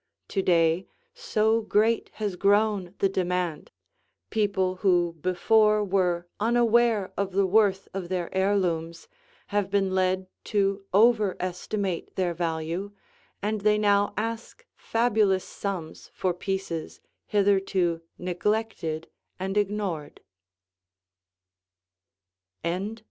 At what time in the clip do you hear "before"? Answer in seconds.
5.21-5.83